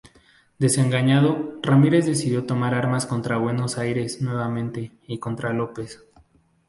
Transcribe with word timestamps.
Desengañado, 0.57 1.59
Ramírez 1.61 2.07
decidió 2.07 2.47
tomar 2.47 2.73
armas 2.73 3.05
contra 3.05 3.37
Buenos 3.37 3.77
Aires 3.77 4.19
nuevamente 4.19 4.91
y 5.05 5.19
contra 5.19 5.53
López. 5.53 6.03